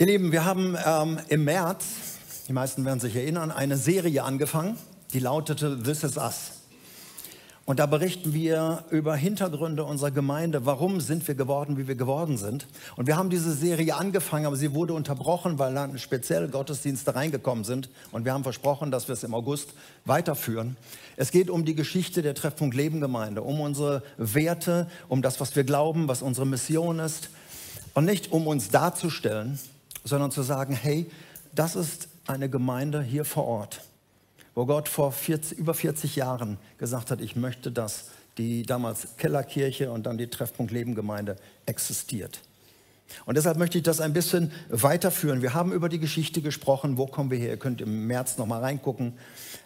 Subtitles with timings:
[0.00, 1.84] Ihr Lieben, wir haben ähm, im März,
[2.48, 4.78] die meisten werden sich erinnern, eine Serie angefangen,
[5.12, 6.52] die lautete This is Us.
[7.66, 10.64] Und da berichten wir über Hintergründe unserer Gemeinde.
[10.64, 12.66] Warum sind wir geworden, wie wir geworden sind?
[12.96, 17.64] Und wir haben diese Serie angefangen, aber sie wurde unterbrochen, weil dann speziell Gottesdienste reingekommen
[17.64, 17.90] sind.
[18.10, 19.74] Und wir haben versprochen, dass wir es im August
[20.06, 20.78] weiterführen.
[21.18, 25.54] Es geht um die Geschichte der Treffpunkt Leben Gemeinde, um unsere Werte, um das, was
[25.56, 27.28] wir glauben, was unsere Mission ist.
[27.92, 29.58] Und nicht um uns darzustellen,
[30.04, 31.10] sondern zu sagen, hey,
[31.54, 33.82] das ist eine Gemeinde hier vor Ort,
[34.54, 38.06] wo Gott vor 40, über 40 Jahren gesagt hat, ich möchte, dass
[38.38, 42.40] die damals Kellerkirche und dann die Treffpunkt Leben Gemeinde existiert.
[43.26, 45.42] Und deshalb möchte ich das ein bisschen weiterführen.
[45.42, 46.96] Wir haben über die Geschichte gesprochen.
[46.96, 47.50] Wo kommen wir her?
[47.50, 49.14] Ihr könnt im März noch mal reingucken.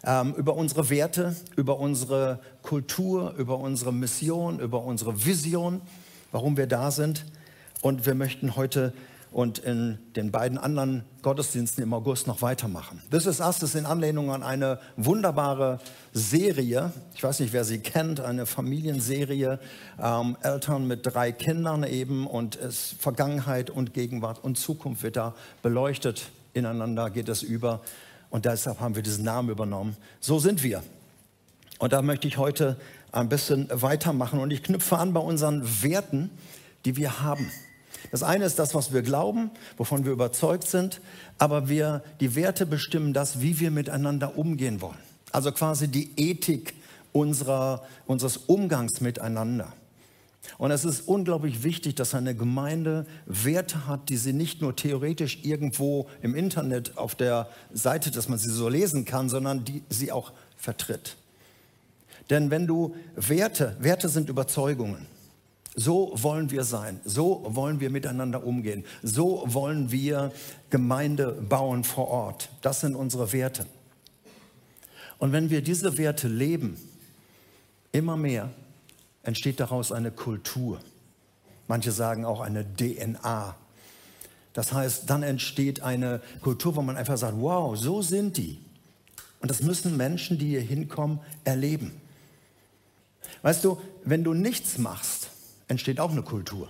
[0.03, 5.81] Ähm, über unsere Werte, über unsere Kultur, über unsere Mission, über unsere Vision,
[6.31, 7.25] warum wir da sind.
[7.81, 8.93] Und wir möchten heute
[9.35, 13.01] und in den beiden anderen Gottesdiensten im August noch weitermachen.
[13.11, 15.81] This is Us ist in Anlehnung an eine wunderbare
[16.13, 16.93] Serie.
[17.15, 19.59] Ich weiß nicht, wer sie kennt, eine Familienserie.
[20.01, 25.35] Ähm, Eltern mit drei Kindern eben und es, Vergangenheit und Gegenwart und Zukunft wird da
[25.61, 26.29] beleuchtet.
[26.53, 27.81] Ineinander geht es über
[28.29, 29.97] und deshalb haben wir diesen Namen übernommen.
[30.21, 30.81] So sind wir.
[31.79, 32.77] Und da möchte ich heute
[33.11, 36.29] ein bisschen weitermachen und ich knüpfe an bei unseren Werten,
[36.85, 37.51] die wir haben.
[38.11, 41.01] Das eine ist das, was wir glauben, wovon wir überzeugt sind,
[41.37, 44.97] aber wir, die Werte bestimmen das, wie wir miteinander umgehen wollen.
[45.31, 46.73] Also quasi die Ethik
[47.11, 49.73] unserer, unseres Umgangs miteinander.
[50.57, 55.39] Und es ist unglaublich wichtig, dass eine Gemeinde Werte hat, die sie nicht nur theoretisch
[55.43, 60.11] irgendwo im Internet auf der Seite, dass man sie so lesen kann, sondern die sie
[60.11, 61.17] auch vertritt.
[62.29, 65.05] Denn wenn du Werte, Werte sind Überzeugungen.
[65.75, 67.01] So wollen wir sein.
[67.03, 68.85] So wollen wir miteinander umgehen.
[69.03, 70.31] So wollen wir
[70.69, 72.49] Gemeinde bauen vor Ort.
[72.61, 73.65] Das sind unsere Werte.
[75.17, 76.77] Und wenn wir diese Werte leben,
[77.91, 78.49] immer mehr,
[79.23, 80.79] entsteht daraus eine Kultur.
[81.67, 83.55] Manche sagen auch eine DNA.
[84.53, 88.59] Das heißt, dann entsteht eine Kultur, wo man einfach sagt, wow, so sind die.
[89.41, 91.91] Und das müssen Menschen, die hier hinkommen, erleben.
[93.41, 95.29] Weißt du, wenn du nichts machst,
[95.67, 96.69] entsteht auch eine Kultur.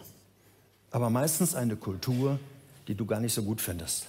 [0.92, 2.40] Aber meistens eine Kultur,
[2.88, 4.08] die du gar nicht so gut findest.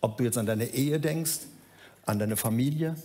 [0.00, 1.40] Ob du jetzt an deine Ehe denkst,
[2.04, 2.96] an deine Familie,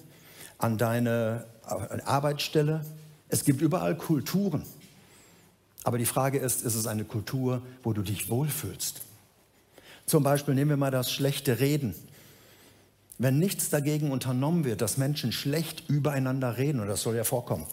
[0.57, 2.85] an deine Arbeitsstelle.
[3.29, 4.63] Es gibt überall Kulturen.
[5.83, 9.01] Aber die Frage ist, ist es eine Kultur, wo du dich wohlfühlst?
[10.05, 11.95] Zum Beispiel nehmen wir mal das schlechte Reden.
[13.17, 17.65] Wenn nichts dagegen unternommen wird, dass Menschen schlecht übereinander reden, und das soll ja vorkommen,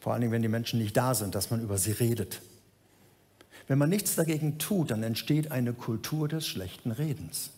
[0.00, 2.40] vor allem, wenn die Menschen nicht da sind, dass man über sie redet.
[3.66, 7.50] Wenn man nichts dagegen tut, dann entsteht eine Kultur des schlechten Redens.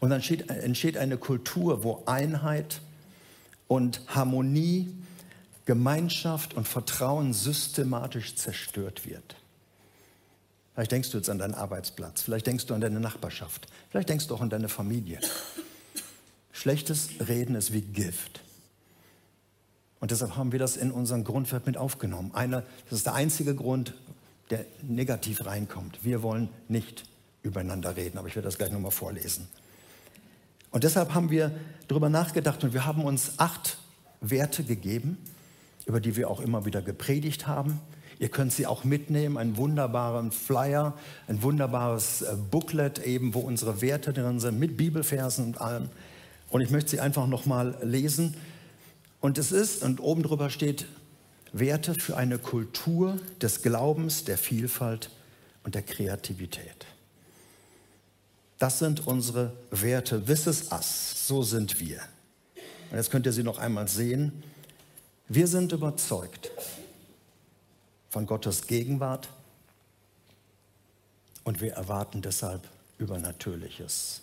[0.00, 2.80] Und dann entsteht eine Kultur, wo Einheit
[3.68, 4.92] und Harmonie,
[5.64, 9.36] Gemeinschaft und Vertrauen systematisch zerstört wird.
[10.74, 14.26] Vielleicht denkst du jetzt an deinen Arbeitsplatz, vielleicht denkst du an deine Nachbarschaft, vielleicht denkst
[14.26, 15.20] du auch an deine Familie.
[16.52, 18.40] Schlechtes Reden ist wie Gift.
[20.00, 22.30] Und deshalb haben wir das in unseren Grundwert mit aufgenommen.
[22.34, 23.94] Einer, das ist der einzige Grund,
[24.48, 26.02] der negativ reinkommt.
[26.02, 27.04] Wir wollen nicht
[27.42, 29.46] übereinander reden, aber ich werde das gleich nochmal vorlesen.
[30.70, 31.52] Und deshalb haben wir
[31.88, 33.78] darüber nachgedacht und wir haben uns acht
[34.20, 35.18] Werte gegeben,
[35.86, 37.80] über die wir auch immer wieder gepredigt haben.
[38.18, 40.94] Ihr könnt sie auch mitnehmen, einen wunderbaren Flyer,
[41.26, 45.88] ein wunderbares äh, Booklet eben, wo unsere Werte drin sind, mit Bibelversen und allem.
[46.50, 48.34] Und ich möchte sie einfach nochmal lesen.
[49.20, 50.86] Und es ist, und oben drüber steht,
[51.52, 55.10] Werte für eine Kultur des Glaubens, der Vielfalt
[55.64, 56.86] und der Kreativität.
[58.58, 60.22] Das sind unsere Werte.
[60.26, 61.26] Is us.
[61.26, 62.00] So sind wir.
[62.90, 64.42] Und jetzt könnt ihr sie noch einmal sehen.
[65.28, 66.50] Wir sind überzeugt
[68.10, 69.28] von Gottes Gegenwart
[71.44, 74.22] und wir erwarten deshalb Übernatürliches.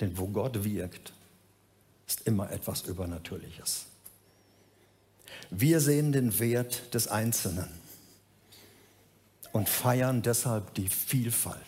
[0.00, 1.12] Denn wo Gott wirkt,
[2.06, 3.86] ist immer etwas Übernatürliches.
[5.50, 7.68] Wir sehen den Wert des Einzelnen
[9.52, 11.60] und feiern deshalb die Vielfalt.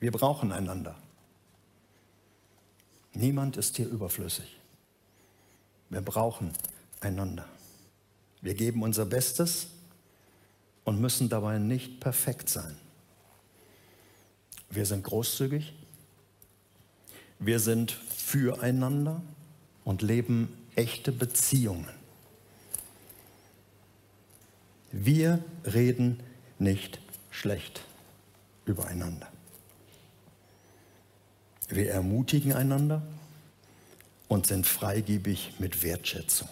[0.00, 0.96] Wir brauchen einander.
[3.12, 4.58] Niemand ist hier überflüssig.
[5.88, 6.52] Wir brauchen
[7.00, 7.46] einander.
[8.40, 9.68] Wir geben unser Bestes
[10.84, 12.76] und müssen dabei nicht perfekt sein.
[14.68, 15.72] Wir sind großzügig
[17.46, 19.20] wir sind füreinander
[19.84, 21.88] und leben echte Beziehungen.
[24.92, 26.22] Wir reden
[26.58, 27.00] nicht
[27.30, 27.82] schlecht
[28.64, 29.28] übereinander.
[31.68, 33.02] Wir ermutigen einander
[34.28, 36.48] und sind freigebig mit Wertschätzung.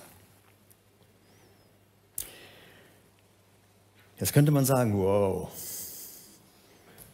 [4.18, 5.50] Jetzt könnte man sagen, wow,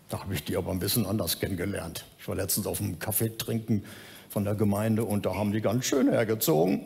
[0.08, 2.04] da habe ich die aber ein bisschen anders kennengelernt.
[2.18, 3.84] Ich war letztens auf einem Kaffee trinken
[4.28, 6.82] von der Gemeinde und da haben die ganz schön hergezogen.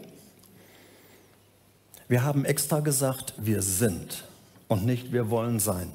[2.09, 4.25] Wir haben extra gesagt, wir sind
[4.69, 5.91] und nicht wir wollen sein.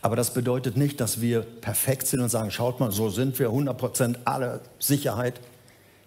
[0.00, 3.50] Aber das bedeutet nicht, dass wir perfekt sind und sagen, schaut mal, so sind wir
[3.50, 5.40] 100% alle Sicherheit,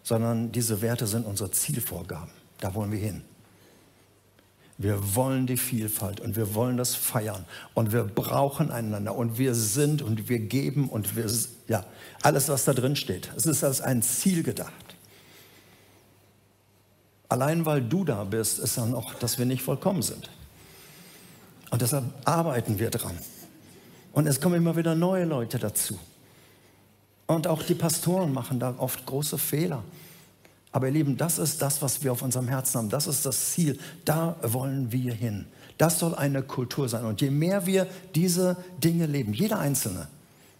[0.03, 2.31] sondern diese Werte sind unsere Zielvorgaben.
[2.59, 3.23] Da wollen wir hin.
[4.77, 9.55] Wir wollen die Vielfalt und wir wollen das feiern und wir brauchen einander und wir
[9.55, 11.31] sind und wir geben und wir,
[11.67, 11.85] ja,
[12.21, 13.31] alles, was da drin steht.
[13.37, 14.73] Es ist als ein Ziel gedacht.
[17.29, 20.29] Allein weil du da bist, ist dann auch, dass wir nicht vollkommen sind.
[21.71, 23.17] Und deshalb arbeiten wir dran.
[24.11, 25.97] Und es kommen immer wieder neue Leute dazu.
[27.27, 29.83] Und auch die Pastoren machen da oft große Fehler.
[30.75, 32.89] Aber ihr Lieben, das ist das, was wir auf unserem Herzen haben.
[32.89, 33.79] Das ist das Ziel.
[34.03, 35.45] Da wollen wir hin.
[35.77, 37.05] Das soll eine Kultur sein.
[37.05, 40.09] Und je mehr wir diese Dinge leben, jeder Einzelne,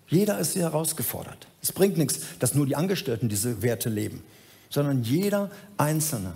[0.07, 1.47] jeder ist hier herausgefordert.
[1.61, 4.23] Es bringt nichts, dass nur die Angestellten diese Werte leben,
[4.69, 6.31] sondern jeder Einzelne.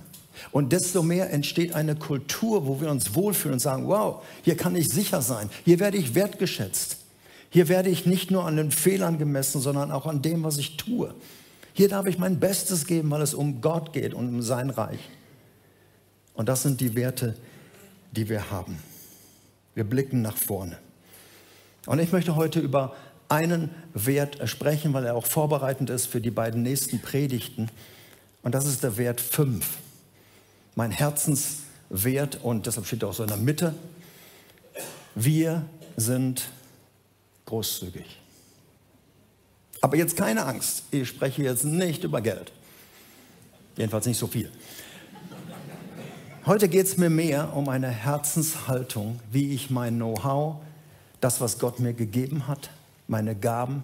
[0.52, 4.75] Und desto mehr entsteht eine Kultur, wo wir uns wohlfühlen und sagen, wow, hier kann
[4.75, 6.98] ich sicher sein, hier werde ich wertgeschätzt.
[7.50, 10.75] Hier werde ich nicht nur an den Fehlern gemessen, sondern auch an dem, was ich
[10.75, 11.14] tue.
[11.80, 15.00] Hier darf ich mein Bestes geben, weil es um Gott geht und um sein Reich.
[16.34, 17.38] Und das sind die Werte,
[18.12, 18.80] die wir haben.
[19.76, 20.78] Wir blicken nach vorne.
[21.86, 22.98] Und ich möchte heute über
[23.30, 27.72] einen Wert sprechen, weil er auch vorbereitend ist für die beiden nächsten Predigten.
[28.44, 29.66] Und das ist der Wert 5.
[30.75, 33.74] Mein Herzenswert und deshalb steht er auch so in der Mitte.
[35.16, 35.64] Wir
[35.96, 36.50] sind
[37.46, 38.20] großzügig.
[39.81, 42.52] Aber jetzt keine Angst, ich spreche jetzt nicht über Geld.
[43.78, 44.52] Jedenfalls nicht so viel.
[46.46, 50.58] Heute geht es mir mehr um eine Herzenshaltung, wie ich mein Know-how,
[51.22, 52.72] das, was Gott mir gegeben hat,
[53.08, 53.84] meine Gaben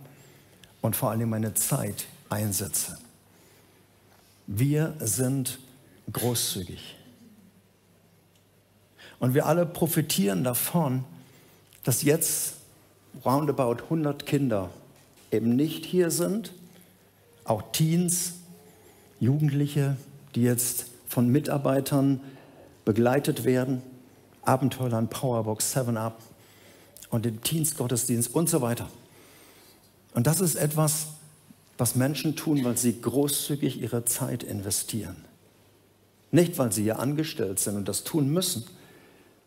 [0.81, 2.97] und vor allem meine Zeit einsetze.
[4.47, 5.59] Wir sind
[6.11, 6.95] großzügig.
[9.19, 11.03] Und wir alle profitieren davon,
[11.83, 12.55] dass jetzt
[13.23, 14.69] roundabout 100 Kinder
[15.31, 16.51] eben nicht hier sind,
[17.43, 18.33] auch Teens,
[19.19, 19.97] Jugendliche,
[20.35, 22.19] die jetzt von Mitarbeitern
[22.83, 23.81] begleitet werden,
[24.41, 26.21] Abenteuerland, Powerbox, 7-Up
[27.09, 28.89] und den Teensgottesdienst und so weiter.
[30.13, 31.07] Und das ist etwas,
[31.77, 35.17] was Menschen tun, weil sie großzügig ihre Zeit investieren.
[36.31, 38.65] Nicht, weil sie hier angestellt sind und das tun müssen,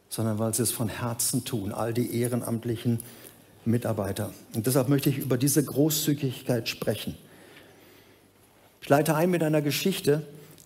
[0.09, 3.01] sondern weil sie es von Herzen tun, all die ehrenamtlichen
[3.65, 4.33] Mitarbeiter.
[4.55, 7.17] Und deshalb möchte ich über diese Großzügigkeit sprechen.
[8.81, 10.23] Ich leite ein mit einer Geschichte,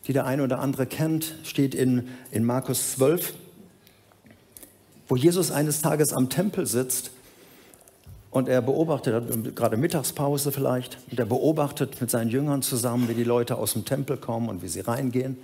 [0.06, 3.34] die der eine oder andere kennt, steht in, in Markus 12,
[5.08, 7.10] wo Jesus eines Tages am Tempel sitzt
[8.30, 13.24] und er beobachtet, gerade Mittagspause vielleicht, und er beobachtet mit seinen Jüngern zusammen, wie die
[13.24, 15.36] Leute aus dem Tempel kommen und wie sie reingehen.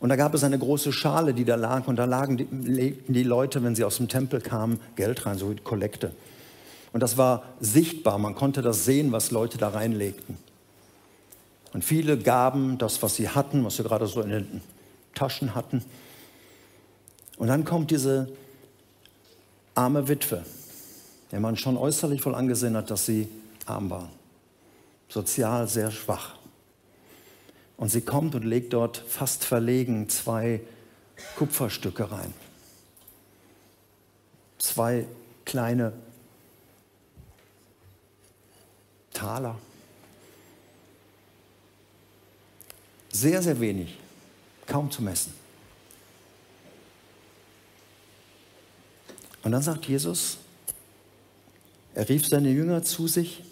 [0.00, 3.12] Und da gab es eine große Schale, die da lag, und da lagen die, legten
[3.14, 6.12] die Leute, wenn sie aus dem Tempel kamen, Geld rein, so wie Kollekte.
[6.92, 10.36] Und das war sichtbar, man konnte das sehen, was Leute da reinlegten.
[11.72, 14.60] Und viele gaben das, was sie hatten, was sie gerade so in den
[15.14, 15.84] Taschen hatten.
[17.36, 18.28] Und dann kommt diese
[19.74, 20.44] arme Witwe,
[21.30, 23.28] der man schon äußerlich wohl angesehen hat, dass sie
[23.66, 24.08] arm war,
[25.08, 26.36] sozial sehr schwach.
[27.76, 30.60] Und sie kommt und legt dort fast verlegen zwei
[31.36, 32.34] Kupferstücke rein.
[34.58, 35.06] Zwei
[35.44, 35.92] kleine
[39.18, 39.58] Taler.
[43.10, 43.98] Sehr, sehr wenig,
[44.66, 45.32] kaum zu messen.
[49.42, 50.38] Und dann sagt Jesus,
[51.94, 53.42] er rief seine Jünger zu sich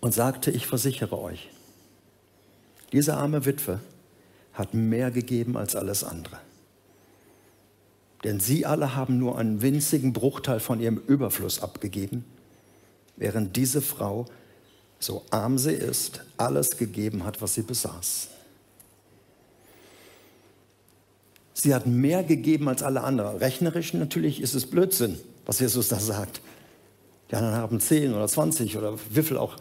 [0.00, 1.50] und sagte, ich versichere euch,
[2.92, 3.80] diese arme Witwe
[4.54, 6.38] hat mehr gegeben als alles andere.
[8.24, 12.24] Denn sie alle haben nur einen winzigen Bruchteil von ihrem Überfluss abgegeben
[13.18, 14.26] während diese Frau,
[14.98, 18.28] so arm sie ist, alles gegeben hat, was sie besaß.
[21.54, 23.36] Sie hat mehr gegeben als alle anderen.
[23.38, 26.40] Rechnerisch natürlich ist es Blödsinn, was Jesus da sagt.
[27.30, 29.56] Die anderen haben 10 oder 20 oder wie viel auch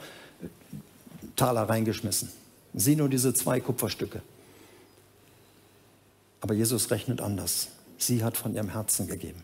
[1.35, 2.29] Taler reingeschmissen.
[2.73, 4.21] Sie nur diese zwei Kupferstücke.
[6.41, 7.69] Aber Jesus rechnet anders.
[7.97, 9.41] Sie hat von ihrem Herzen gegeben.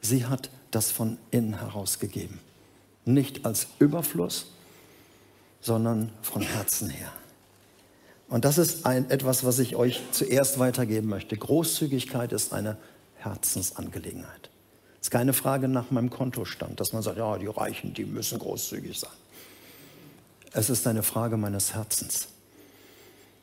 [0.00, 2.40] Sie hat das von innen heraus gegeben.
[3.06, 4.48] Nicht als Überfluss,
[5.62, 7.10] sondern von Herzen her.
[8.28, 11.36] Und das ist ein, etwas, was ich euch zuerst weitergeben möchte.
[11.36, 12.76] Großzügigkeit ist eine
[13.16, 14.50] Herzensangelegenheit.
[15.00, 18.38] Es ist keine Frage nach meinem Kontostand, dass man sagt, ja, die Reichen, die müssen
[18.38, 19.10] großzügig sein.
[20.52, 22.28] Es ist eine Frage meines Herzens.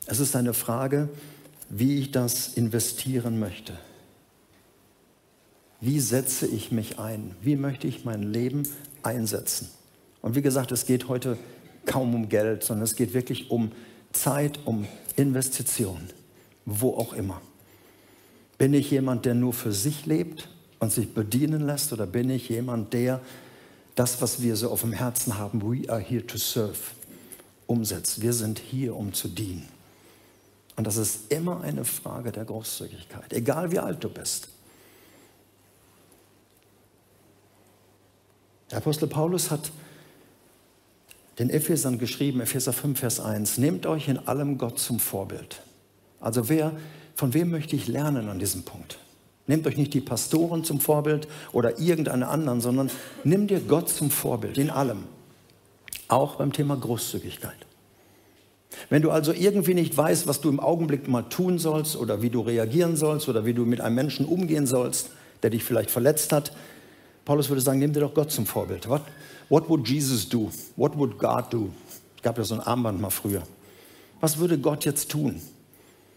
[0.06, 1.08] Es ist eine Frage,
[1.70, 3.78] wie ich das investieren möchte.
[5.80, 7.34] Wie setze ich mich ein?
[7.40, 8.68] Wie möchte ich mein Leben
[9.04, 9.68] einsetzen?
[10.22, 11.36] Und wie gesagt, es geht heute
[11.86, 13.72] kaum um Geld, sondern es geht wirklich um
[14.12, 16.00] Zeit, um Investition,
[16.64, 17.40] wo auch immer.
[18.58, 22.48] Bin ich jemand, der nur für sich lebt und sich bedienen lässt, oder bin ich
[22.48, 23.20] jemand, der
[23.94, 26.78] das, was wir so auf dem Herzen haben, we are here to serve,
[27.66, 28.22] umsetzt?
[28.22, 29.68] Wir sind hier, um zu dienen.
[30.76, 34.48] Und das ist immer eine Frage der Großzügigkeit, egal wie alt du bist.
[38.74, 39.70] Der Apostel Paulus hat
[41.38, 45.62] den Ephesern geschrieben, Epheser 5, Vers 1, nehmt euch in allem Gott zum Vorbild.
[46.20, 46.72] Also wer,
[47.14, 48.98] von wem möchte ich lernen an diesem Punkt?
[49.46, 52.90] Nehmt euch nicht die Pastoren zum Vorbild oder irgendeinen anderen, sondern
[53.22, 55.04] nimm dir Gott zum Vorbild in allem.
[56.08, 57.66] Auch beim Thema Großzügigkeit.
[58.90, 62.30] Wenn du also irgendwie nicht weißt, was du im Augenblick mal tun sollst oder wie
[62.30, 65.10] du reagieren sollst oder wie du mit einem Menschen umgehen sollst,
[65.44, 66.50] der dich vielleicht verletzt hat,
[67.24, 68.88] Paulus würde sagen, nimm dir doch Gott zum Vorbild.
[68.88, 69.02] What,
[69.48, 70.50] what would Jesus do?
[70.76, 71.70] What would God do?
[72.16, 73.42] Es gab ja so ein Armband mal früher.
[74.20, 75.40] Was würde Gott jetzt tun?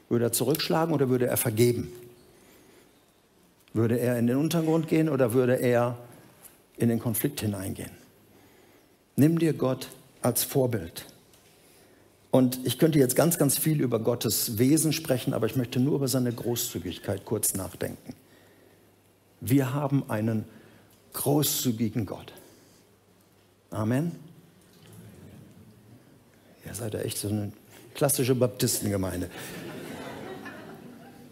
[0.10, 1.92] Würde er zurückschlagen oder würde er vergeben?
[3.74, 5.98] Würde er in den Untergrund gehen oder würde er
[6.78, 7.92] in den Konflikt hineingehen?
[9.16, 9.90] Nimm dir Gott
[10.22, 11.06] als Vorbild.
[12.32, 15.96] Und ich könnte jetzt ganz, ganz viel über Gottes Wesen sprechen, aber ich möchte nur
[15.96, 18.14] über seine Großzügigkeit kurz nachdenken.
[19.40, 20.46] Wir haben einen
[21.14, 22.34] großzügigen Gott.
[23.72, 24.12] Amen.
[26.66, 27.52] Ihr seid ja echt so eine
[27.94, 29.30] klassische Baptistengemeinde.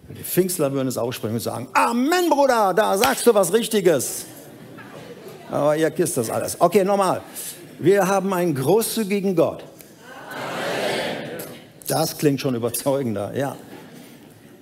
[0.09, 4.25] Die Pfingstler würden es aussprechen und sagen, Amen, Bruder, da sagst du was Richtiges.
[5.49, 6.59] Aber ihr kisst das alles.
[6.59, 7.21] Okay, nochmal.
[7.79, 9.63] Wir haben einen großzügigen Gott.
[10.31, 11.43] Amen.
[11.87, 13.55] Das klingt schon überzeugender, ja.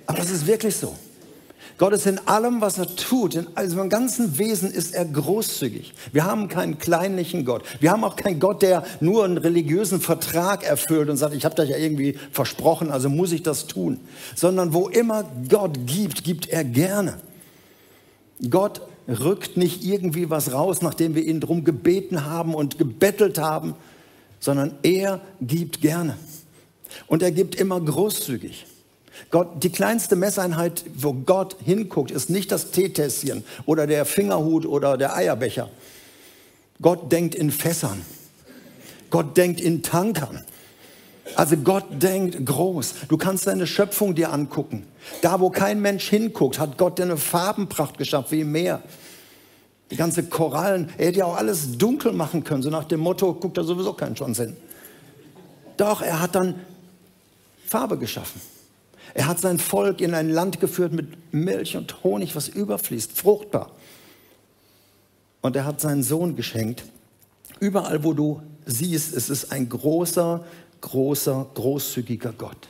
[0.05, 0.95] Aber das ist wirklich so.
[1.77, 5.93] Gott ist in allem, was er tut, in also im ganzen Wesen ist er großzügig.
[6.11, 7.63] Wir haben keinen kleinlichen Gott.
[7.79, 11.55] Wir haben auch keinen Gott, der nur einen religiösen Vertrag erfüllt und sagt, ich habe
[11.55, 13.99] das ja irgendwie versprochen, also muss ich das tun.
[14.35, 17.17] Sondern wo immer Gott gibt, gibt er gerne.
[18.49, 23.73] Gott rückt nicht irgendwie was raus, nachdem wir ihn drum gebeten haben und gebettelt haben,
[24.39, 26.17] sondern er gibt gerne.
[27.07, 28.65] Und er gibt immer großzügig.
[29.31, 34.97] Gott, die kleinste Messeinheit, wo Gott hinguckt, ist nicht das Teetässchen oder der Fingerhut oder
[34.97, 35.69] der Eierbecher.
[36.81, 38.01] Gott denkt in Fässern.
[39.09, 40.43] Gott denkt in Tankern.
[41.35, 42.95] Also Gott denkt groß.
[43.07, 44.85] Du kannst deine Schöpfung dir angucken.
[45.21, 48.81] Da, wo kein Mensch hinguckt, hat Gott dir eine Farbenpracht geschaffen, wie im Meer.
[49.91, 53.33] Die ganze Korallen, er hätte ja auch alles dunkel machen können, so nach dem Motto,
[53.33, 54.57] guckt da sowieso keinen Schwanz hin.
[55.77, 56.55] Doch, er hat dann
[57.67, 58.41] Farbe geschaffen.
[59.13, 63.71] Er hat sein Volk in ein Land geführt mit Milch und Honig, was überfließt, fruchtbar.
[65.41, 66.83] Und er hat seinen Sohn geschenkt.
[67.59, 70.43] Überall, wo du siehst, es ist ein großer,
[70.81, 72.69] großer, großzügiger Gott.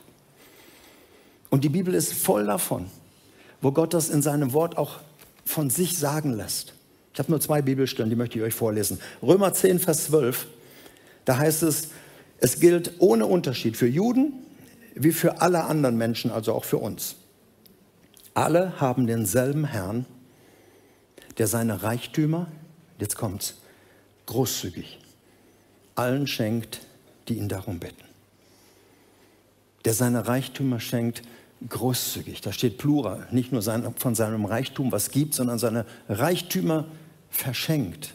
[1.50, 2.88] Und die Bibel ist voll davon,
[3.62, 5.00] wo Gott das in seinem Wort auch
[5.46, 6.74] von sich sagen lässt.
[7.14, 9.00] Ich habe nur zwei Bibelstellen, die möchte ich euch vorlesen.
[9.22, 10.48] Römer 10, Vers 12,
[11.26, 11.90] da heißt es,
[12.40, 14.34] es gilt ohne Unterschied für Juden,
[14.96, 17.16] wie für alle anderen Menschen, also auch für uns.
[18.34, 20.06] Alle haben denselben Herrn,
[21.38, 22.48] der seine Reichtümer,
[23.00, 23.56] jetzt kommt's,
[24.26, 25.00] großzügig
[25.96, 26.82] allen schenkt,
[27.28, 28.04] die ihn darum bitten.
[29.86, 31.22] Der seine Reichtümer schenkt
[31.68, 32.42] großzügig.
[32.42, 33.62] Da steht Plural, nicht nur
[33.98, 36.86] von seinem Reichtum was gibt, sondern seine Reichtümer
[37.30, 38.14] verschenkt.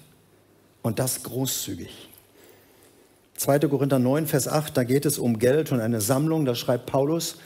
[0.82, 2.07] Und das großzügig.
[3.38, 3.60] 2.
[3.60, 7.36] Korinther 9, Vers 8, da geht es um Geld und eine Sammlung, da schreibt Paulus,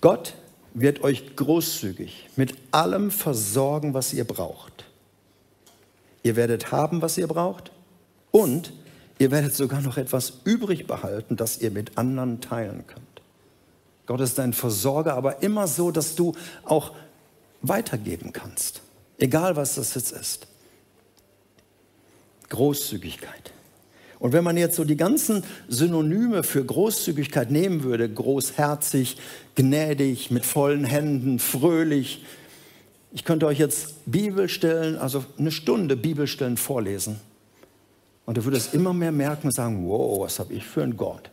[0.00, 0.34] Gott
[0.72, 4.84] wird euch großzügig mit allem versorgen, was ihr braucht.
[6.22, 7.72] Ihr werdet haben, was ihr braucht
[8.30, 8.72] und
[9.18, 13.04] ihr werdet sogar noch etwas übrig behalten, das ihr mit anderen teilen könnt.
[14.06, 16.92] Gott ist dein Versorger, aber immer so, dass du auch
[17.62, 18.82] weitergeben kannst,
[19.18, 20.46] egal was das jetzt ist.
[22.48, 23.52] Großzügigkeit.
[24.20, 29.16] Und wenn man jetzt so die ganzen Synonyme für Großzügigkeit nehmen würde, großherzig,
[29.56, 32.22] gnädig, mit vollen Händen, fröhlich,
[33.12, 37.18] Ich könnte euch jetzt Bibelstellen, also eine Stunde Bibelstellen vorlesen.
[38.24, 41.30] Und du würdest immer mehr merken und sagen, wow, was habe ich für einen Gott.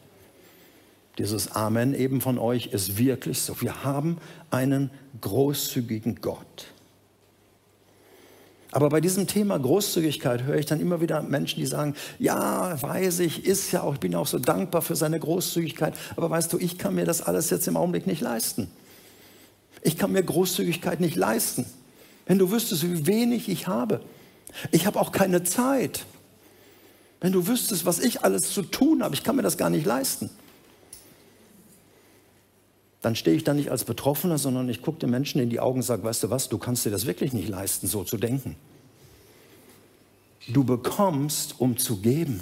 [1.19, 3.61] Dieses Amen eben von euch ist wirklich so.
[3.61, 4.17] Wir haben
[4.49, 4.89] einen
[5.21, 6.65] großzügigen Gott.
[8.71, 13.19] Aber bei diesem Thema Großzügigkeit höre ich dann immer wieder Menschen, die sagen, ja, weiß
[13.19, 16.57] ich, ist ja auch, ich bin auch so dankbar für seine Großzügigkeit, aber weißt du,
[16.57, 18.69] ich kann mir das alles jetzt im Augenblick nicht leisten.
[19.81, 21.65] Ich kann mir Großzügigkeit nicht leisten.
[22.25, 24.01] Wenn du wüsstest, wie wenig ich habe.
[24.71, 26.05] Ich habe auch keine Zeit.
[27.21, 29.85] Wenn du wüsstest, was ich alles zu tun habe, ich kann mir das gar nicht
[29.85, 30.29] leisten.
[33.01, 35.79] Dann stehe ich da nicht als Betroffener, sondern ich gucke den Menschen in die Augen
[35.79, 38.55] und sage, weißt du was, du kannst dir das wirklich nicht leisten, so zu denken.
[40.47, 42.41] Du bekommst, um zu geben.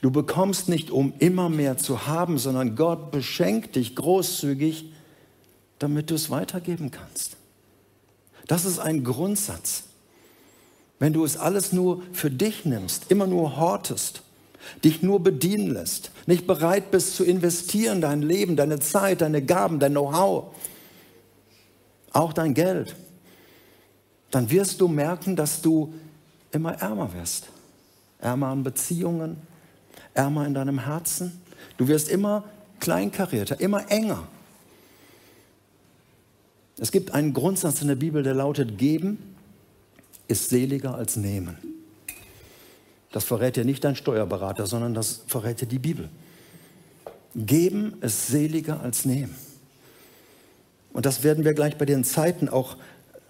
[0.00, 4.92] Du bekommst nicht, um immer mehr zu haben, sondern Gott beschenkt dich großzügig,
[5.78, 7.36] damit du es weitergeben kannst.
[8.46, 9.84] Das ist ein Grundsatz.
[10.98, 14.22] Wenn du es alles nur für dich nimmst, immer nur hortest,
[14.84, 19.78] dich nur bedienen lässt, nicht bereit bist zu investieren, dein Leben, deine Zeit, deine Gaben,
[19.78, 20.54] dein Know-how,
[22.12, 22.94] auch dein Geld,
[24.30, 25.92] dann wirst du merken, dass du
[26.52, 27.48] immer ärmer wirst.
[28.18, 29.36] Ärmer an Beziehungen,
[30.14, 31.40] ärmer in deinem Herzen.
[31.76, 32.44] Du wirst immer
[32.80, 34.26] kleinkarierter, immer enger.
[36.78, 39.32] Es gibt einen Grundsatz in der Bibel, der lautet, geben
[40.32, 41.58] ist seliger als nehmen.
[43.12, 46.08] Das verrät ja nicht dein Steuerberater, sondern das verrät ja die Bibel.
[47.34, 49.36] Geben ist seliger als nehmen.
[50.92, 52.76] Und das werden wir gleich bei den Zeiten auch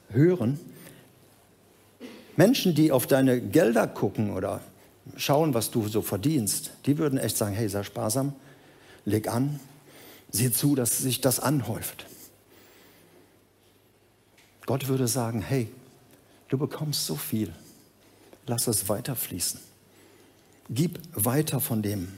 [0.08, 0.58] hören.
[2.36, 4.60] Menschen, die auf deine Gelder gucken oder
[5.16, 8.34] schauen, was du so verdienst, die würden echt sagen, hey, sei sparsam,
[9.04, 9.60] leg an,
[10.30, 12.06] sieh zu, dass sich das anhäuft.
[14.66, 15.68] Gott würde sagen, hey,
[16.48, 17.52] du bekommst so viel,
[18.46, 19.71] lass es weiterfließen.
[20.70, 22.08] Gib weiter von dem.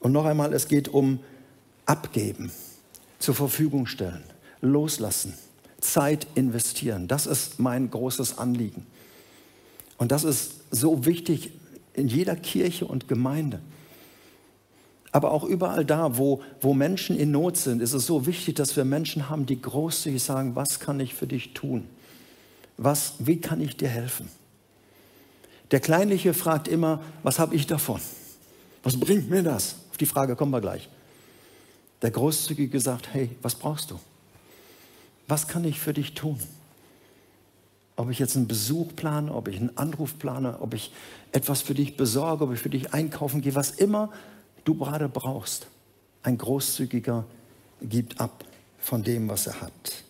[0.00, 1.20] Und noch einmal, es geht um
[1.86, 2.50] abgeben,
[3.18, 4.22] zur Verfügung stellen,
[4.60, 5.34] loslassen,
[5.80, 7.08] Zeit investieren.
[7.08, 8.86] Das ist mein großes Anliegen.
[9.96, 11.52] Und das ist so wichtig
[11.94, 13.60] in jeder Kirche und Gemeinde.
[15.12, 18.76] Aber auch überall da, wo, wo Menschen in Not sind, ist es so wichtig, dass
[18.76, 21.86] wir Menschen haben, die großzügig sagen, was kann ich für dich tun?
[22.76, 24.28] Was, wie kann ich dir helfen?
[25.70, 28.00] Der Kleinliche fragt immer, was habe ich davon?
[28.82, 29.76] Was bringt mir das?
[29.90, 30.88] Auf die Frage kommen wir gleich.
[32.02, 33.98] Der Großzügige sagt, hey, was brauchst du?
[35.26, 36.38] Was kann ich für dich tun?
[37.96, 40.92] Ob ich jetzt einen Besuch plane, ob ich einen Anruf plane, ob ich
[41.32, 44.12] etwas für dich besorge, ob ich für dich einkaufen gehe, was immer
[44.64, 45.68] du gerade brauchst.
[46.22, 47.24] Ein Großzügiger
[47.80, 48.44] gibt ab
[48.78, 50.03] von dem, was er hat.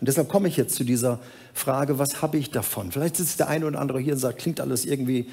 [0.00, 1.20] Und deshalb komme ich jetzt zu dieser
[1.52, 2.92] Frage, was habe ich davon?
[2.92, 5.30] Vielleicht sitzt der eine oder andere hier und sagt, klingt alles irgendwie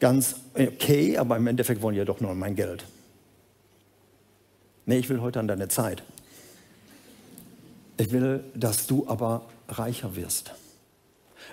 [0.00, 2.84] ganz okay, aber im Endeffekt wollen ja doch nur mein Geld.
[4.86, 6.02] Nee, ich will heute an deine Zeit.
[7.96, 10.52] Ich will, dass du aber reicher wirst.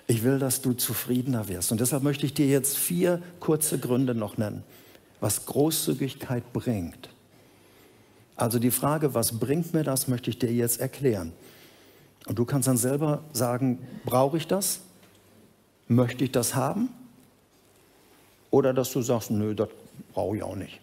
[0.07, 1.71] Ich will, dass du zufriedener wirst.
[1.71, 4.63] Und deshalb möchte ich dir jetzt vier kurze Gründe noch nennen,
[5.19, 7.09] was Großzügigkeit bringt.
[8.35, 11.31] Also die Frage, was bringt mir das, möchte ich dir jetzt erklären.
[12.27, 14.81] Und du kannst dann selber sagen, brauche ich das?
[15.87, 16.89] Möchte ich das haben?
[18.51, 19.69] Oder dass du sagst, nö, das
[20.13, 20.79] brauche ich auch nicht.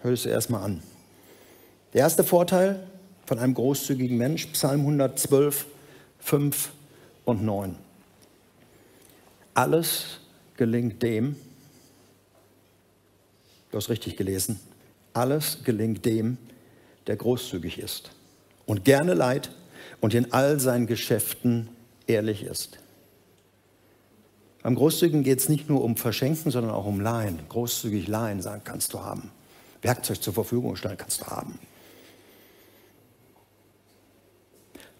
[0.00, 0.82] Hör es erstmal an.
[1.94, 2.86] Der erste Vorteil
[3.26, 5.66] von einem großzügigen Mensch, Psalm 112,
[6.20, 6.72] 5
[7.24, 7.76] und 9.
[9.54, 10.20] Alles
[10.56, 11.36] gelingt dem,
[13.70, 14.60] du hast richtig gelesen,
[15.14, 16.38] alles gelingt dem,
[17.06, 18.10] der großzügig ist
[18.66, 19.50] und gerne leid
[20.00, 21.68] und in all seinen Geschäften
[22.06, 22.78] ehrlich ist.
[24.62, 27.38] Beim Großzügigen geht es nicht nur um Verschenken, sondern auch um Leihen.
[27.48, 29.30] Großzügig Leihen sagen, kannst du haben.
[29.82, 31.58] Werkzeug zur Verfügung stellen, kannst du haben.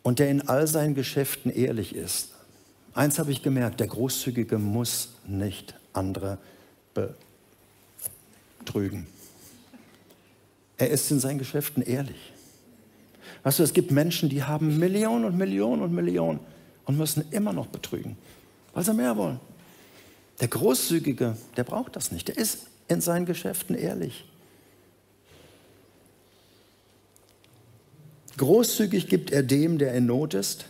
[0.03, 2.31] Und der in all seinen Geschäften ehrlich ist.
[2.95, 6.39] Eins habe ich gemerkt, der Großzügige muss nicht andere
[8.65, 9.07] betrügen.
[10.79, 12.33] Er ist in seinen Geschäften ehrlich.
[13.43, 16.41] Weißt du, es gibt Menschen, die haben Millionen und Millionen und Millionen
[16.85, 18.17] und müssen immer noch betrügen,
[18.75, 19.41] weil sie mehr wollen.
[20.41, 22.29] Der Großzügige, der braucht das nicht.
[22.29, 24.25] Der ist in seinen Geschäften ehrlich.
[28.37, 30.67] Großzügig gibt er dem, der in Not ist.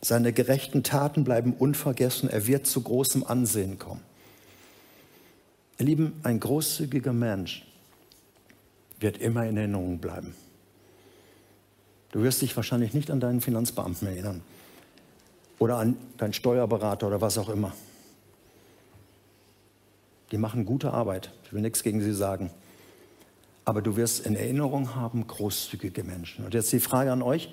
[0.00, 2.28] Seine gerechten Taten bleiben unvergessen.
[2.28, 4.02] Er wird zu großem Ansehen kommen.
[5.78, 7.64] Ihr Lieben, ein großzügiger Mensch
[8.98, 10.34] wird immer in Erinnerung bleiben.
[12.12, 14.42] Du wirst dich wahrscheinlich nicht an deinen Finanzbeamten erinnern
[15.58, 17.72] oder an deinen Steuerberater oder was auch immer.
[20.30, 21.30] Die machen gute Arbeit.
[21.44, 22.50] Ich will nichts gegen sie sagen.
[23.64, 26.44] Aber du wirst in Erinnerung haben großzügige Menschen.
[26.44, 27.50] Und jetzt die Frage an euch.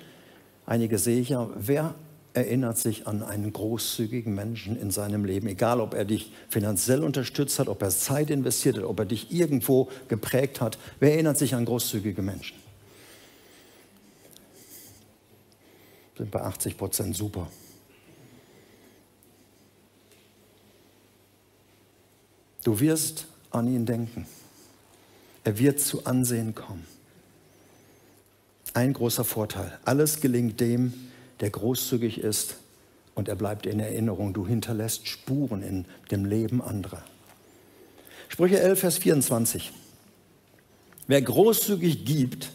[0.66, 1.48] Einige sehe ich ja.
[1.54, 1.94] Wer
[2.32, 5.46] erinnert sich an einen großzügigen Menschen in seinem Leben?
[5.46, 9.32] Egal, ob er dich finanziell unterstützt hat, ob er Zeit investiert hat, ob er dich
[9.32, 10.78] irgendwo geprägt hat.
[10.98, 12.59] Wer erinnert sich an großzügige Menschen?
[16.20, 17.50] Sind bei 80 Prozent super.
[22.62, 24.26] Du wirst an ihn denken.
[25.44, 26.86] Er wird zu Ansehen kommen.
[28.74, 29.78] Ein großer Vorteil.
[29.86, 30.92] Alles gelingt dem,
[31.40, 32.56] der großzügig ist
[33.14, 34.34] und er bleibt in Erinnerung.
[34.34, 37.02] Du hinterlässt Spuren in dem Leben anderer.
[38.28, 39.72] Sprüche 11, Vers 24.
[41.06, 42.50] Wer großzügig gibt,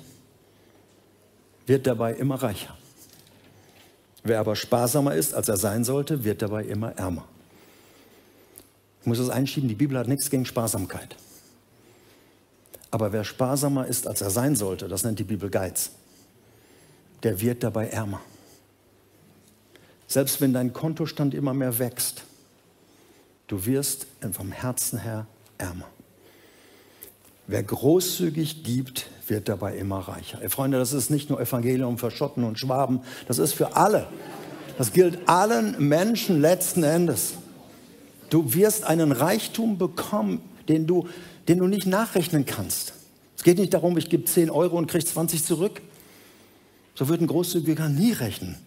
[1.66, 2.78] wird dabei immer reicher.
[4.26, 7.26] Wer aber sparsamer ist, als er sein sollte, wird dabei immer ärmer.
[9.02, 11.16] Ich muss das einschieben, die Bibel hat nichts gegen Sparsamkeit.
[12.90, 15.92] Aber wer sparsamer ist, als er sein sollte, das nennt die Bibel Geiz,
[17.22, 18.20] der wird dabei ärmer.
[20.08, 22.24] Selbst wenn dein Kontostand immer mehr wächst,
[23.46, 25.28] du wirst vom Herzen her
[25.60, 25.88] ärmer.
[27.48, 30.42] Wer großzügig gibt, wird dabei immer reicher.
[30.42, 34.08] Ey, Freunde, das ist nicht nur Evangelium für Schotten und Schwaben, das ist für alle.
[34.78, 37.36] Das gilt allen Menschen letzten Endes.
[38.30, 41.08] Du wirst einen Reichtum bekommen, den du,
[41.48, 42.94] den du nicht nachrechnen kannst.
[43.38, 45.82] Es geht nicht darum, ich gebe 10 Euro und kriege 20 zurück.
[46.96, 48.58] So wird ein Großzügiger nie rechnen.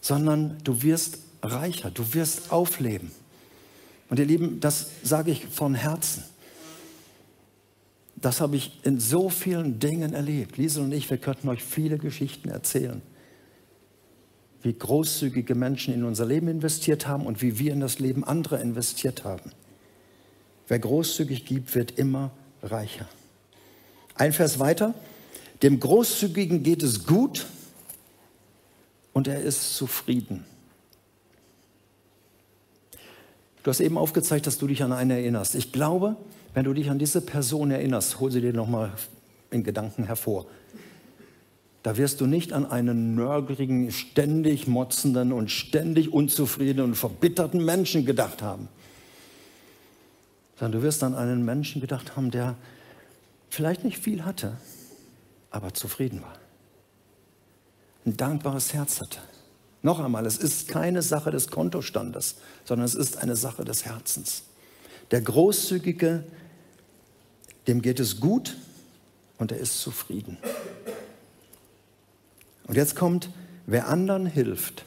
[0.00, 3.10] Sondern du wirst reicher, du wirst aufleben.
[4.08, 6.24] Und ihr Lieben, das sage ich von Herzen.
[8.16, 10.56] Das habe ich in so vielen Dingen erlebt.
[10.56, 13.02] Liesel und ich, wir könnten euch viele Geschichten erzählen
[14.66, 18.60] wie großzügige Menschen in unser Leben investiert haben und wie wir in das Leben anderer
[18.60, 19.52] investiert haben.
[20.66, 22.32] Wer großzügig gibt, wird immer
[22.64, 23.08] reicher.
[24.16, 24.92] Ein Vers weiter.
[25.62, 27.46] Dem Großzügigen geht es gut
[29.12, 30.44] und er ist zufrieden.
[33.62, 35.54] Du hast eben aufgezeigt, dass du dich an einen erinnerst.
[35.54, 36.16] Ich glaube,
[36.56, 38.90] wenn du dich an diese Person erinnerst, hol sie dir nochmal
[39.50, 40.46] in Gedanken hervor.
[41.82, 48.06] Da wirst du nicht an einen nörgeligen, ständig motzenden und ständig unzufriedenen und verbitterten Menschen
[48.06, 48.70] gedacht haben.
[50.58, 52.56] Sondern du wirst an einen Menschen gedacht haben, der
[53.50, 54.56] vielleicht nicht viel hatte,
[55.50, 56.38] aber zufrieden war.
[58.06, 59.18] Ein dankbares Herz hatte.
[59.82, 64.44] Noch einmal, es ist keine Sache des Kontostandes, sondern es ist eine Sache des Herzens.
[65.10, 66.24] Der Großzügige,
[67.66, 68.56] dem geht es gut
[69.38, 70.38] und er ist zufrieden.
[72.66, 73.30] Und jetzt kommt,
[73.66, 74.84] wer anderen hilft,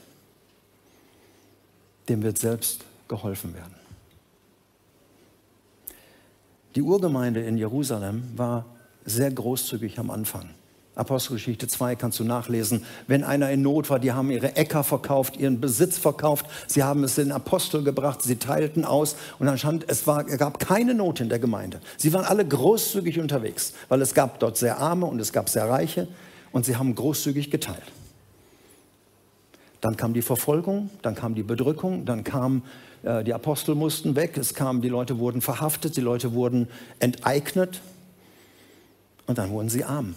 [2.08, 3.76] dem wird selbst geholfen werden.
[6.76, 8.66] Die Urgemeinde in Jerusalem war
[9.06, 10.50] sehr großzügig am Anfang.
[11.00, 12.86] Apostelgeschichte 2 kannst du nachlesen.
[13.08, 17.04] Wenn einer in Not war, die haben ihre Äcker verkauft, ihren Besitz verkauft, sie haben
[17.04, 21.30] es den Apostel gebracht, sie teilten aus und stand, es war, gab keine Not in
[21.30, 21.80] der Gemeinde.
[21.98, 25.70] Sie waren alle großzügig unterwegs, weil es gab dort sehr Arme und es gab sehr
[25.70, 26.08] Reiche
[26.52, 27.92] und sie haben großzügig geteilt.
[29.82, 32.64] Dann kam die Verfolgung, dann kam die Bedrückung, dann kam,
[33.04, 36.68] äh, die Apostel mussten weg, es kam, die Leute wurden verhaftet, die Leute wurden
[37.00, 37.80] enteignet
[39.26, 40.16] und dann wurden sie arm.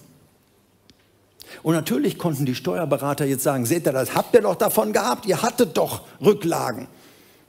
[1.63, 5.27] Und natürlich konnten die Steuerberater jetzt sagen, seht ihr das, habt ihr doch davon gehabt,
[5.27, 6.89] ihr hattet doch Rücklagen.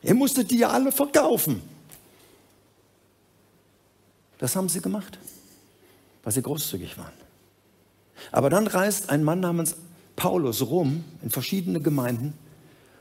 [0.01, 1.61] Ihr musstet die ja alle verkaufen.
[4.37, 5.17] Das haben sie gemacht,
[6.23, 7.13] weil sie großzügig waren.
[8.31, 9.75] Aber dann reist ein Mann namens
[10.15, 12.33] Paulus rum in verschiedene Gemeinden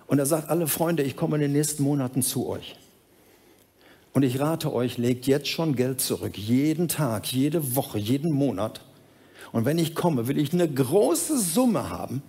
[0.06, 2.76] und er sagt, alle Freunde, ich komme in den nächsten Monaten zu euch.
[4.12, 8.82] Und ich rate euch, legt jetzt schon Geld zurück, jeden Tag, jede Woche, jeden Monat.
[9.52, 12.22] Und wenn ich komme, will ich eine große Summe haben.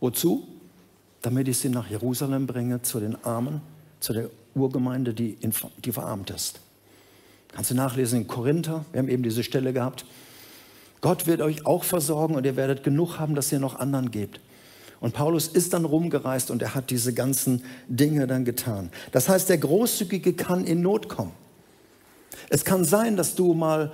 [0.00, 0.46] Wozu?
[1.22, 3.60] Damit ich sie nach Jerusalem bringe, zu den Armen,
[4.00, 5.52] zu der Urgemeinde, die, in,
[5.84, 6.60] die verarmt ist.
[7.52, 10.04] Kannst du nachlesen in Korinther, wir haben eben diese Stelle gehabt.
[11.00, 14.40] Gott wird euch auch versorgen und ihr werdet genug haben, dass ihr noch anderen gebt.
[15.00, 18.90] Und Paulus ist dann rumgereist und er hat diese ganzen Dinge dann getan.
[19.12, 21.32] Das heißt, der Großzügige kann in Not kommen.
[22.50, 23.92] Es kann sein, dass du mal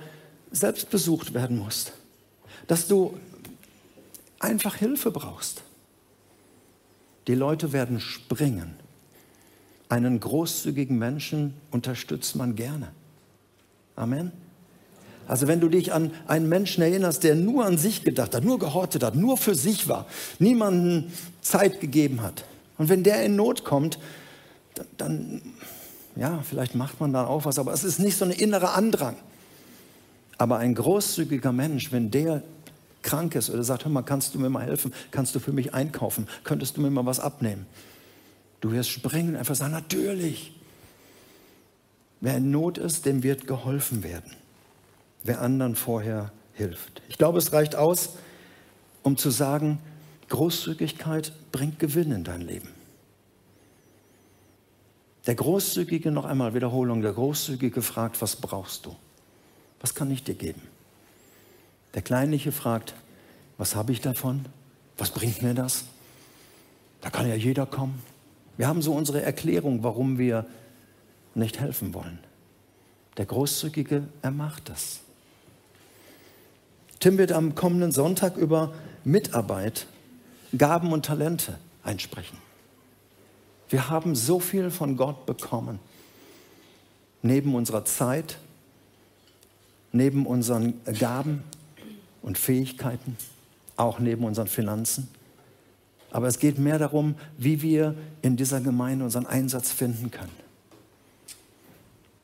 [0.51, 1.93] selbst besucht werden musst,
[2.65, 3.17] dass du
[4.39, 5.63] einfach Hilfe brauchst.
[7.27, 8.75] Die Leute werden springen.
[9.89, 12.91] Einen großzügigen Menschen unterstützt man gerne.
[13.95, 14.31] Amen.
[15.27, 18.59] Also wenn du dich an einen Menschen erinnerst, der nur an sich gedacht hat, nur
[18.59, 20.07] gehortet hat, nur für sich war,
[20.39, 22.45] niemanden Zeit gegeben hat.
[22.77, 23.99] Und wenn der in Not kommt,
[24.75, 25.41] dann, dann
[26.15, 29.17] ja, vielleicht macht man da auch was, aber es ist nicht so ein innerer Andrang.
[30.37, 32.43] Aber ein großzügiger Mensch, wenn der
[33.01, 34.93] krank ist oder sagt, hör mal, kannst du mir mal helfen?
[35.11, 36.27] Kannst du für mich einkaufen?
[36.43, 37.65] Könntest du mir mal was abnehmen?
[38.61, 40.53] Du wirst springen und einfach sagen, natürlich.
[42.19, 44.35] Wer in Not ist, dem wird geholfen werden.
[45.23, 47.01] Wer anderen vorher hilft.
[47.09, 48.17] Ich glaube, es reicht aus,
[49.03, 49.79] um zu sagen,
[50.29, 52.69] Großzügigkeit bringt Gewinn in dein Leben.
[55.27, 58.95] Der Großzügige, noch einmal Wiederholung, der Großzügige fragt, was brauchst du?
[59.79, 60.61] Was kann ich dir geben?
[61.93, 62.93] Der Kleinliche fragt,
[63.57, 64.45] was habe ich davon?
[64.97, 65.85] Was bringt mir das?
[67.01, 68.01] Da kann ja jeder kommen.
[68.57, 70.45] Wir haben so unsere Erklärung, warum wir
[71.35, 72.19] nicht helfen wollen.
[73.17, 74.99] Der Großzügige, er macht das.
[76.99, 79.85] Tim wird am kommenden Sonntag über Mitarbeit,
[80.57, 82.37] Gaben und Talente einsprechen.
[83.69, 85.79] Wir haben so viel von Gott bekommen.
[87.21, 88.37] Neben unserer Zeit,
[89.97, 91.43] neben unseren Gaben
[92.21, 93.17] und Fähigkeiten,
[93.75, 95.09] auch neben unseren Finanzen.
[96.11, 100.31] Aber es geht mehr darum, wie wir in dieser Gemeinde unseren Einsatz finden können.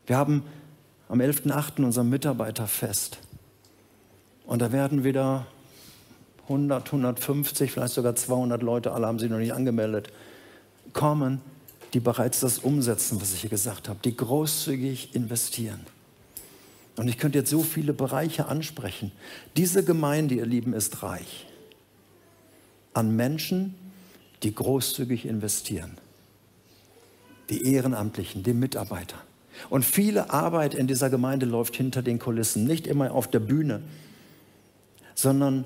[0.07, 0.43] Wir haben
[1.09, 1.83] am 11.8.
[1.83, 3.19] unser Mitarbeiterfest.
[4.45, 5.45] Und da werden wieder
[6.43, 10.11] 100, 150, vielleicht sogar 200 Leute, alle haben sich noch nicht angemeldet,
[10.91, 11.41] kommen,
[11.93, 15.85] die bereits das umsetzen, was ich hier gesagt habe, die großzügig investieren.
[16.95, 19.11] Und ich könnte jetzt so viele Bereiche ansprechen.
[19.57, 21.47] Diese Gemeinde, ihr Lieben, ist reich
[22.93, 23.73] an Menschen,
[24.43, 25.97] die großzügig investieren.
[27.49, 29.17] Die Ehrenamtlichen, die Mitarbeiter.
[29.69, 33.81] Und viele Arbeit in dieser Gemeinde läuft hinter den Kulissen, nicht immer auf der Bühne,
[35.15, 35.65] sondern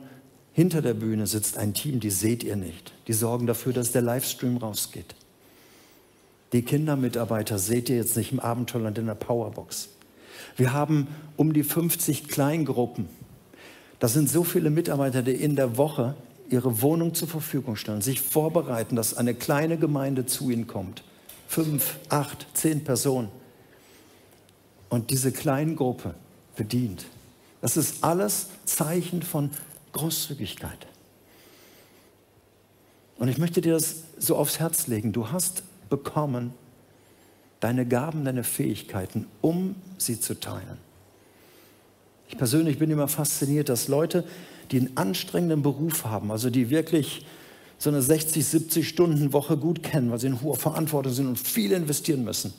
[0.53, 2.93] hinter der Bühne sitzt ein Team, die seht ihr nicht.
[3.07, 5.15] Die sorgen dafür, dass der Livestream rausgeht.
[6.53, 9.89] Die Kindermitarbeiter seht ihr jetzt nicht im Abenteuerland in der Powerbox.
[10.55, 13.07] Wir haben um die 50 Kleingruppen.
[13.99, 16.15] Das sind so viele Mitarbeiter, die in der Woche
[16.49, 21.03] ihre Wohnung zur Verfügung stellen, sich vorbereiten, dass eine kleine Gemeinde zu ihnen kommt.
[21.47, 23.29] Fünf, acht, zehn Personen.
[24.89, 26.13] Und diese Kleingruppe
[26.55, 27.05] bedient.
[27.61, 29.49] Das ist alles Zeichen von
[29.93, 30.87] Großzügigkeit.
[33.17, 35.11] Und ich möchte dir das so aufs Herz legen.
[35.11, 36.53] Du hast bekommen
[37.59, 40.77] deine Gaben, deine Fähigkeiten, um sie zu teilen.
[42.29, 44.23] Ich persönlich bin immer fasziniert, dass Leute,
[44.71, 47.25] die einen anstrengenden Beruf haben, also die wirklich
[47.77, 51.39] so eine 60, 70 Stunden Woche gut kennen, weil sie in hoher Verantwortung sind und
[51.39, 52.53] viel investieren müssen,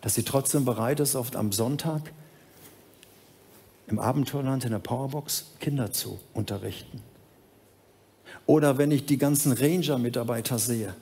[0.00, 2.12] dass sie trotzdem bereit ist, oft am Sonntag
[3.86, 7.02] im Abenteuerland in der Powerbox Kinder zu unterrichten.
[8.46, 10.94] Oder wenn ich die ganzen Ranger-Mitarbeiter sehe,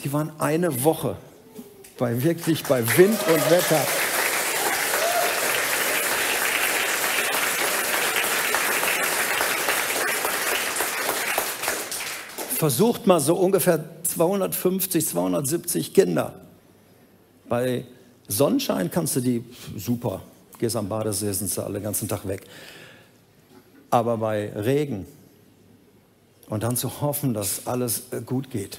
[0.00, 1.16] die waren eine Woche
[1.98, 3.84] bei wirklich bei Wind und Wetter.
[12.56, 16.34] Versucht mal so ungefähr 250, 270 Kinder.
[17.48, 17.84] Bei
[18.26, 19.44] Sonnenschein kannst du die
[19.76, 20.22] super,
[20.58, 22.46] gehst am Badesee, sind sie alle den ganzen Tag weg.
[23.90, 25.06] Aber bei Regen
[26.48, 28.78] und dann zu hoffen, dass alles äh, gut geht.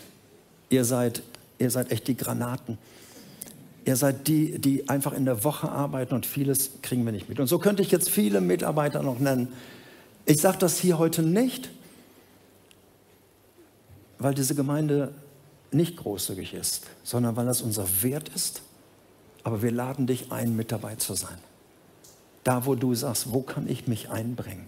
[0.70, 1.24] Ihr seid,
[1.58, 2.78] ihr seid echt die Granaten.
[3.86, 7.40] Ihr seid die, die einfach in der Woche arbeiten und vieles kriegen wir nicht mit.
[7.40, 9.50] Und so könnte ich jetzt viele Mitarbeiter noch nennen.
[10.26, 11.70] Ich sage das hier heute nicht,
[14.20, 15.14] weil diese Gemeinde
[15.72, 18.62] nicht großzügig ist, sondern weil das unser Wert ist.
[19.44, 21.38] Aber wir laden dich ein, mit dabei zu sein.
[22.44, 24.68] Da, wo du sagst, wo kann ich mich einbringen?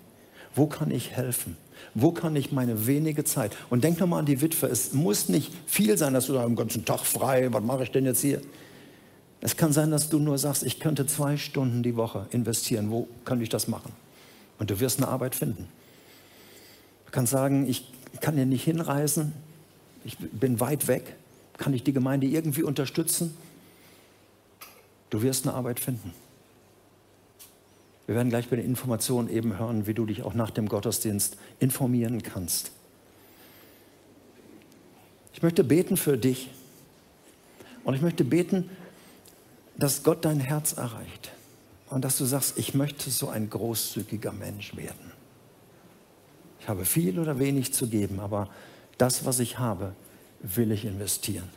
[0.56, 1.58] Wo kann ich helfen?
[1.94, 3.56] Wo kann ich meine wenige Zeit?
[3.70, 4.68] Und denk nochmal an die Witwe.
[4.68, 7.92] Es muss nicht viel sein, dass du da den ganzen Tag frei, was mache ich
[7.92, 8.42] denn jetzt hier?
[9.42, 12.92] Es kann sein, dass du nur sagst, ich könnte zwei Stunden die Woche investieren.
[12.92, 13.92] Wo könnte ich das machen?
[14.60, 15.68] Und du wirst eine Arbeit finden.
[17.08, 19.34] Du kannst sagen, ich kann hier nicht hinreisen,
[20.06, 21.16] ich bin weit weg.
[21.58, 23.36] Kann ich die Gemeinde irgendwie unterstützen?
[25.10, 26.14] Du wirst eine Arbeit finden.
[28.08, 31.38] Wir werden gleich bei den Informationen eben hören, wie du dich auch nach dem Gottesdienst
[31.60, 32.72] informieren kannst.
[35.34, 36.50] Ich möchte beten für dich
[37.84, 38.70] und ich möchte beten,
[39.82, 41.32] dass Gott dein Herz erreicht
[41.90, 45.12] und dass du sagst, ich möchte so ein großzügiger Mensch werden.
[46.60, 48.48] Ich habe viel oder wenig zu geben, aber
[49.00, 49.96] das, was ich habe,
[50.44, 51.50] will ich investieren.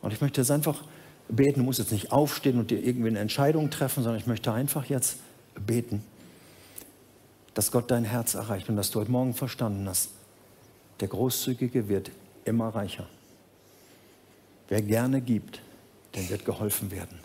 [0.00, 0.82] Und ich möchte es einfach
[1.28, 1.60] beten.
[1.60, 4.86] Du musst jetzt nicht aufstehen und dir irgendwie eine Entscheidung treffen, sondern ich möchte einfach
[4.86, 5.18] jetzt
[5.64, 6.02] beten,
[7.54, 10.10] dass Gott dein Herz erreicht und dass du heute Morgen verstanden hast,
[10.98, 12.10] der Großzügige wird
[12.44, 13.06] immer reicher.
[14.68, 15.60] Wer gerne gibt,
[16.14, 17.18] dem wird geholfen werden,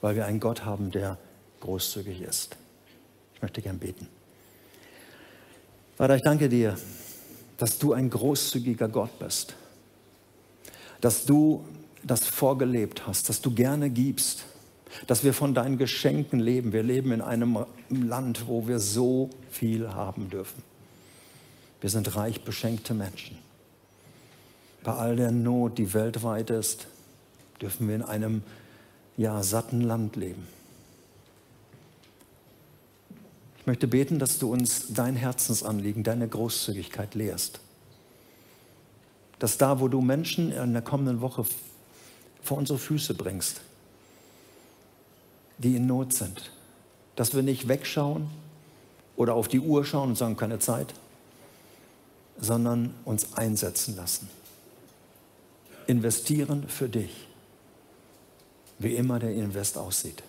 [0.00, 1.18] weil wir einen Gott haben, der
[1.60, 2.56] großzügig ist.
[3.34, 4.08] Ich möchte gern beten.
[5.96, 6.76] Vater, ich danke dir,
[7.58, 9.54] dass du ein großzügiger Gott bist,
[11.00, 11.64] dass du
[12.02, 14.44] das vorgelebt hast, dass du gerne gibst,
[15.06, 16.72] dass wir von deinen Geschenken leben.
[16.72, 20.62] Wir leben in einem Land, wo wir so viel haben dürfen.
[21.80, 23.38] Wir sind reich beschenkte Menschen.
[24.82, 26.86] Bei all der Not, die weltweit ist,
[27.60, 28.42] dürfen wir in einem
[29.16, 30.46] ja, satten Land leben.
[33.58, 37.60] Ich möchte beten, dass du uns dein Herzensanliegen, deine Großzügigkeit lehrst.
[39.38, 41.44] Dass da, wo du Menschen in der kommenden Woche
[42.42, 43.60] vor unsere Füße bringst,
[45.58, 46.52] die in Not sind,
[47.16, 48.28] dass wir nicht wegschauen
[49.16, 50.94] oder auf die Uhr schauen und sagen, keine Zeit,
[52.38, 54.30] sondern uns einsetzen lassen.
[55.86, 57.26] Investieren für dich,
[58.80, 60.22] wie immer der Invest aussieht.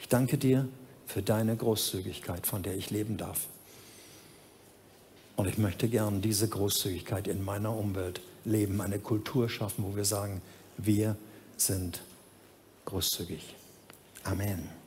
[0.00, 0.68] Ich danke dir
[1.06, 3.46] für deine Großzügigkeit, von der ich leben darf.
[5.36, 10.04] Und ich möchte gern diese Großzügigkeit in meiner Umwelt leben, eine Kultur schaffen, wo wir
[10.04, 10.42] sagen,
[10.76, 11.16] wir
[11.56, 12.02] sind
[12.86, 13.54] großzügig.
[14.24, 14.79] Amen.